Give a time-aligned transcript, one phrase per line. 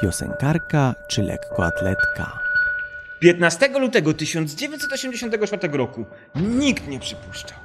[0.00, 2.38] Piosenkarka czy lekkoatletka?
[3.20, 7.58] 15 lutego 1984 roku nikt nie przypuszczał,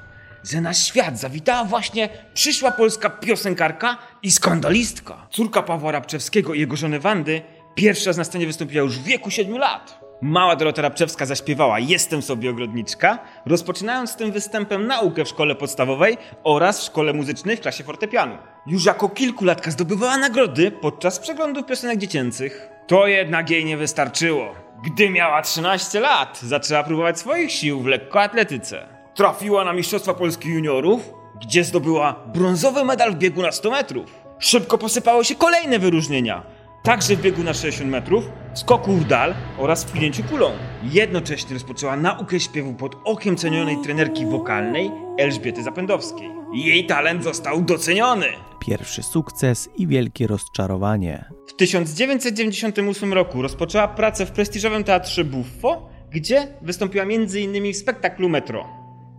[0.44, 5.28] że na świat zawitała właśnie przyszła polska piosenkarka i skandalistka.
[5.32, 7.42] Córka Pawła Rabczewskiego i jego żony Wandy
[7.76, 10.00] pierwsza na scenie wystąpiła już w wieku 7 lat.
[10.24, 16.80] Mała Dorota Rabczewska zaśpiewała Jestem sobie ogrodniczka, rozpoczynając tym występem naukę w szkole podstawowej oraz
[16.80, 18.38] w szkole muzycznej w klasie fortepianu.
[18.68, 22.70] Już jako kilkulatka zdobywała nagrody podczas przeglądów piosenek dziecięcych.
[22.88, 24.56] To jednak jej nie wystarczyło.
[24.86, 28.88] Gdy miała 13 lat, zaczęła próbować swoich sił w lekkoatletyce.
[29.16, 34.22] Trafiła na Mistrzostwa Polski Juniorów, gdzie zdobyła brązowy medal w biegu na 100 metrów.
[34.40, 36.44] Szybko posypały się kolejne wyróżnienia,
[36.84, 40.52] także w biegu na 60 metrów, skoku w dal oraz w pchnięciu kulą.
[40.84, 46.30] Jednocześnie rozpoczęła naukę śpiewu pod okiem cenionej trenerki wokalnej Elżbiety Zapędowskiej.
[46.54, 48.26] Jej talent został doceniony.
[48.60, 51.26] Pierwszy sukces i wielkie rozczarowanie.
[51.48, 57.74] W 1998 roku rozpoczęła pracę w prestiżowym teatrze Buffo, gdzie wystąpiła m.in.
[57.74, 58.66] w spektaklu Metro.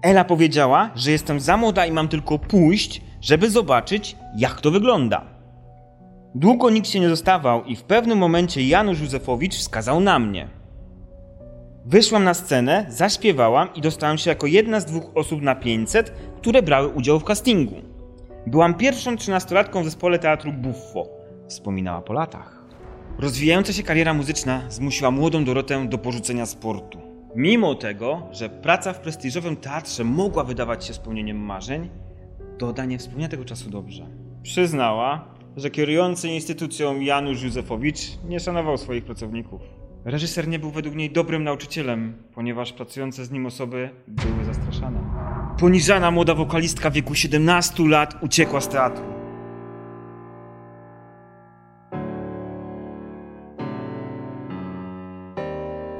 [0.02, 5.31] Ela powiedziała, że jestem za młoda i mam tylko pójść, żeby zobaczyć, jak to wygląda.
[6.34, 10.48] Długo nikt się nie zostawał i w pewnym momencie Janusz Józefowicz wskazał na mnie.
[11.84, 16.62] Wyszłam na scenę, zaśpiewałam i dostałam się jako jedna z dwóch osób na 500, które
[16.62, 17.74] brały udział w castingu.
[18.46, 21.08] Byłam pierwszą trzynastolatką w zespole teatru Buffo,
[21.48, 22.62] wspominała po latach.
[23.18, 26.98] Rozwijająca się kariera muzyczna zmusiła młodą Dorotę do porzucenia sportu.
[27.36, 31.90] Mimo tego, że praca w prestiżowym teatrze mogła wydawać się spełnieniem marzeń,
[32.58, 34.06] Doda nie wspomina tego czasu dobrze.
[34.42, 39.60] Przyznała, że kierujący instytucją Janusz Józefowicz nie szanował swoich pracowników.
[40.04, 45.00] Reżyser nie był według niej dobrym nauczycielem, ponieważ pracujące z nim osoby były zastraszane.
[45.58, 49.04] Poniżana młoda wokalistka w wieku 17 lat uciekła z teatru.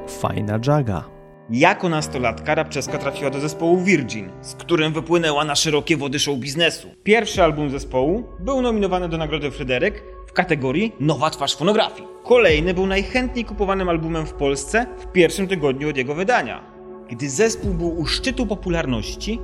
[0.07, 1.12] Fajna dżaga.
[1.53, 6.87] Jako nastolatka Rabczewska trafiła do zespołu Virgin, z którym wypłynęła na szerokie wody show biznesu.
[7.03, 12.07] Pierwszy album zespołu był nominowany do nagrody Fryderyk w kategorii Nowa twarz fonografii.
[12.23, 16.63] Kolejny był najchętniej kupowanym albumem w Polsce w pierwszym tygodniu od jego wydania.
[17.09, 19.39] Gdy zespół był u szczytu popularności,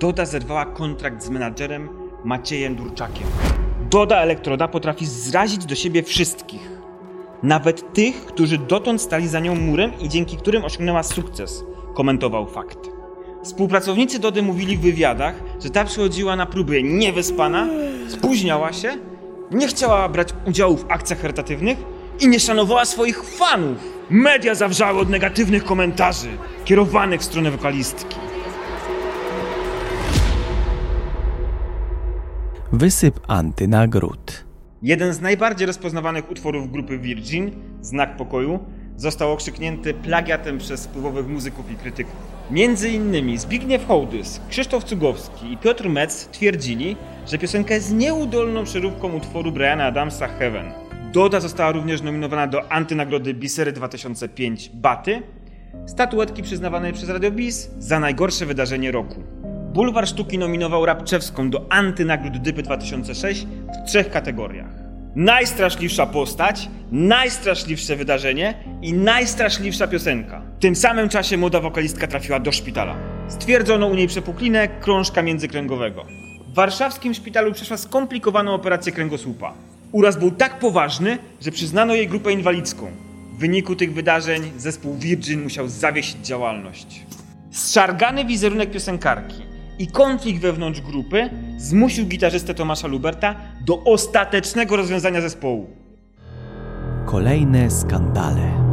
[0.00, 1.88] Doda zerwała kontrakt z menadżerem
[2.24, 3.26] Maciejem Durczakiem.
[3.90, 6.77] Doda Elektroda potrafi zrazić do siebie wszystkich.
[7.42, 12.78] Nawet tych, którzy dotąd stali za nią murem i dzięki którym osiągnęła sukces, komentował fakt.
[13.42, 17.66] Współpracownicy Dody mówili w wywiadach, że ta przychodziła na próby niewyspana,
[18.08, 18.96] spóźniała się,
[19.50, 21.78] nie chciała brać udziału w akcjach charytatywnych
[22.20, 23.78] i nie szanowała swoich fanów.
[24.10, 26.28] Media zawrzały od negatywnych komentarzy
[26.64, 28.16] kierowanych w stronę wokalistki.
[32.72, 34.47] Wysyp antynagród.
[34.82, 37.50] Jeden z najbardziej rozpoznawanych utworów grupy Virgin,
[37.80, 38.58] Znak Pokoju,
[38.96, 42.14] został okrzyknięty plagiatem przez wpływowych muzyków i krytyków.
[42.50, 46.96] Między innymi Zbigniew Hołdys, Krzysztof Cugowski i Piotr Metz twierdzili,
[47.26, 50.72] że piosenka jest nieudolną przeróbką utworu Briana Adamsa Heaven.
[51.12, 55.22] Doda została również nominowana do antynagrody Bisery 2005 Baty,
[55.86, 59.22] statuetki przyznawanej przez Radio Bis za najgorsze wydarzenie roku.
[59.78, 64.70] Bulwar Sztuki nominował Rabczewską do antynagród Dypy 2006 w trzech kategoriach.
[65.14, 70.42] Najstraszliwsza postać, najstraszliwsze wydarzenie i najstraszliwsza piosenka.
[70.58, 72.96] W tym samym czasie młoda wokalistka trafiła do szpitala.
[73.28, 76.04] Stwierdzono u niej przepuklinę krążka międzykręgowego.
[76.52, 79.54] W warszawskim szpitalu przeszła skomplikowaną operację kręgosłupa.
[79.92, 82.90] Uraz był tak poważny, że przyznano jej grupę inwalidzką.
[83.32, 87.02] W wyniku tych wydarzeń zespół Virgin musiał zawiesić działalność.
[87.50, 89.47] Zszargany wizerunek piosenkarki
[89.78, 93.34] i konflikt wewnątrz grupy zmusił gitarzystę Tomasza Luberta
[93.66, 95.66] do ostatecznego rozwiązania zespołu.
[97.06, 98.68] Kolejne skandale.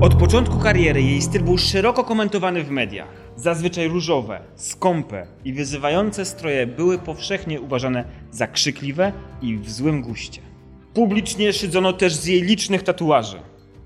[0.00, 3.08] Od początku kariery jej styl był szeroko komentowany w mediach.
[3.36, 10.40] Zazwyczaj różowe, skąpe i wyzywające stroje były powszechnie uważane za krzykliwe i w złym guście.
[10.94, 13.36] Publicznie szydzono też z jej licznych tatuaży.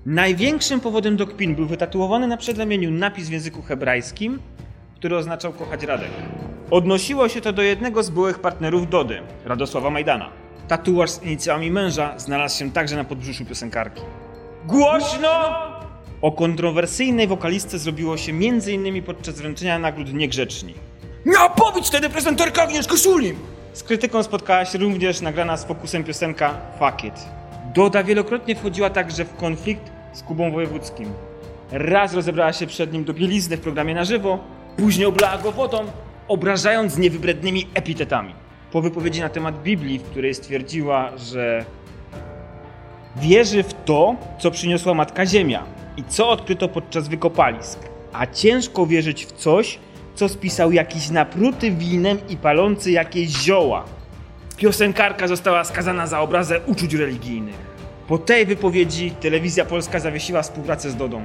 [0.05, 4.39] Największym powodem do kpin był wytatuowany na przedramieniu napis w języku hebrajskim,
[4.99, 6.09] który oznaczał kochać Radek.
[6.71, 10.29] Odnosiło się to do jednego z byłych partnerów Dody, Radosława Majdana.
[10.67, 14.01] Tatuaż z inicjałami męża znalazł się także na podbrzuszu piosenkarki.
[14.65, 15.29] Głośno!
[16.21, 19.03] O kontrowersyjnej wokalistce zrobiło się m.in.
[19.03, 20.73] podczas wręczenia nagród niegrzeczni.
[21.25, 23.35] Miała pobić wtedy prezenterka Agnieszka Szulim!
[23.73, 27.13] Z krytyką spotkała się również nagrana z fokusem piosenka Fuck It.
[27.73, 31.13] Doda wielokrotnie wchodziła także w konflikt z Kubą Wojewódzkim.
[31.71, 34.39] Raz rozebrała się przed nim do bielizny w programie na żywo,
[34.77, 35.85] później oblała go wodą,
[36.27, 38.33] obrażając niewybrednymi epitetami.
[38.71, 41.65] Po wypowiedzi na temat Biblii, w której stwierdziła, że
[43.21, 45.63] Wierzy w to, co przyniosła Matka Ziemia
[45.97, 47.79] i co odkryto podczas wykopalisk.
[48.13, 49.79] A ciężko wierzyć w coś,
[50.15, 53.85] co spisał jakiś napruty winem i palący jakieś zioła.
[54.57, 57.55] Piosenkarka została skazana za obrazę uczuć religijnych.
[58.07, 61.21] Po tej wypowiedzi telewizja polska zawiesiła współpracę z Dodą.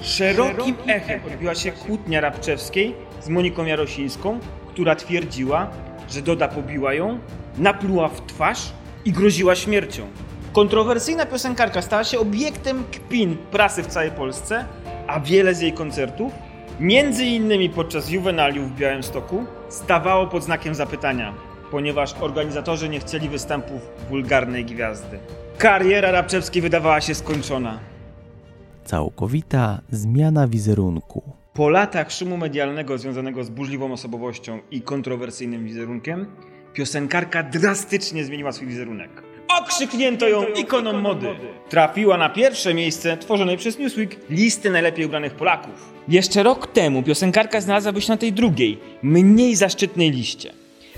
[0.00, 5.70] Szerokim echem odbiła się kłótnia Rabczewskiej z Moniką Jarosińską, która twierdziła,
[6.10, 7.18] że Doda pobiła ją,
[7.58, 8.72] napluła w twarz
[9.04, 10.06] i groziła śmiercią.
[10.52, 14.64] Kontrowersyjna piosenkarka stała się obiektem kpin prasy w całej Polsce,
[15.06, 16.32] a wiele z jej koncertów,
[16.80, 21.34] między innymi podczas Juvenaliów w Białymstoku, stawało pod znakiem zapytania,
[21.70, 25.18] ponieważ organizatorzy nie chcieli występów wulgarnej gwiazdy.
[25.58, 27.78] Kariera Rabczewskiej wydawała się skończona.
[28.86, 31.22] Całkowita zmiana wizerunku.
[31.54, 36.26] Po latach szumu medialnego związanego z burzliwą osobowością i kontrowersyjnym wizerunkiem,
[36.72, 39.22] piosenkarka drastycznie zmieniła swój wizerunek.
[39.60, 41.26] Okrzyknięto ją ikoną mody.
[41.68, 45.92] Trafiła na pierwsze miejsce tworzonej przez Newsweek listy najlepiej ubranych Polaków.
[46.08, 50.52] Jeszcze rok temu piosenkarka znalazłaby się na tej drugiej, mniej zaszczytnej liście.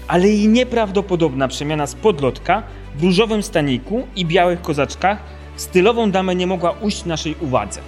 [0.09, 2.63] Ale jej nieprawdopodobna przemiana z podlotka
[2.97, 7.81] w różowym staniku i białych kozaczkach stylową damę nie mogła ujść naszej uwadze.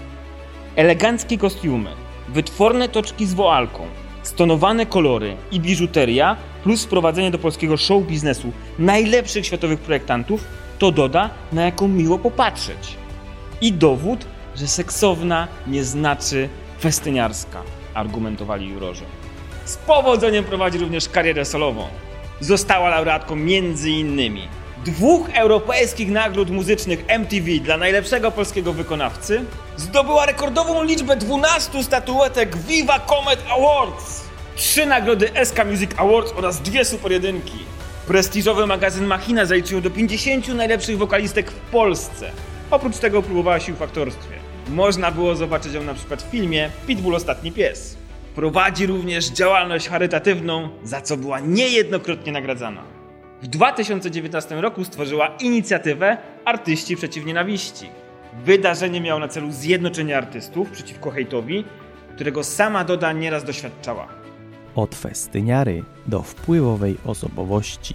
[0.77, 1.91] Eleganckie kostiumy,
[2.29, 3.87] wytworne toczki z woalką,
[4.23, 10.45] stonowane kolory i biżuteria plus wprowadzenie do polskiego show biznesu najlepszych światowych projektantów
[10.79, 12.97] to doda, na jaką miło popatrzeć.
[13.61, 14.27] I dowód,
[14.57, 16.49] że seksowna nie znaczy
[16.81, 17.63] festyniarska,
[17.95, 19.05] argumentowali jurorzy.
[19.65, 21.87] Z powodzeniem prowadzi również karierę solową.
[22.41, 29.45] Została laureatką między innymi dwóch europejskich nagród muzycznych MTV dla najlepszego polskiego wykonawcy,
[29.77, 34.25] zdobyła rekordową liczbę 12 statuetek Viva Comet Awards,
[34.57, 37.59] trzy nagrody SK Music Awards oraz dwie super jedynki.
[38.07, 42.31] Prestiżowy magazyn Machina zaliczył do 50 najlepszych wokalistek w Polsce.
[42.71, 44.35] Oprócz tego próbowała sił w aktorstwie.
[44.69, 47.97] Można było zobaczyć ją na przykład w filmie Pitbull Ostatni Pies.
[48.35, 53.00] Prowadzi również działalność charytatywną, za co była niejednokrotnie nagradzana.
[53.43, 57.87] W 2019 roku stworzyła inicjatywę Artyści Przeciw Nienawiści.
[58.45, 61.65] Wydarzenie miało na celu zjednoczenie artystów przeciwko hejtowi,
[62.15, 64.09] którego sama Doda nieraz doświadczała.
[64.75, 67.95] Od festyniary do wpływowej osobowości.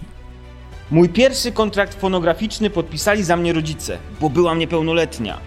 [0.90, 5.38] Mój pierwszy kontrakt fonograficzny podpisali za mnie rodzice, bo byłam niepełnoletnia.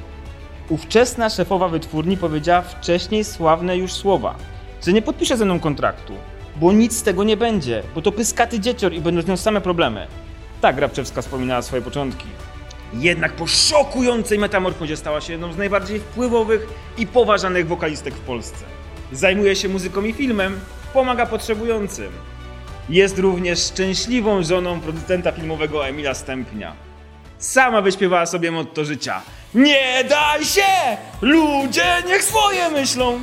[0.69, 4.36] Ówczesna szefowa wytwórni powiedziała wcześniej sławne już słowa,
[4.86, 6.13] że nie podpisze ze mną kontraktu,
[6.56, 9.62] bo nic z tego nie będzie, bo to pyskaty dziecior i będą z nią same
[9.62, 10.07] problemy.
[10.62, 12.25] Tak Grabczewska wspominała swoje początki.
[12.94, 16.68] Jednak po szokującej metamorfozie stała się jedną z najbardziej wpływowych
[16.98, 18.66] i poważanych wokalistek w Polsce.
[19.12, 20.60] Zajmuje się muzyką i filmem,
[20.94, 22.12] pomaga potrzebującym.
[22.90, 26.74] Jest również szczęśliwą żoną producenta filmowego Emila Stępnia.
[27.38, 29.22] Sama wyśpiewała sobie motto życia.
[29.54, 30.98] Nie daj się!
[31.22, 33.19] Ludzie niech swoje myślą!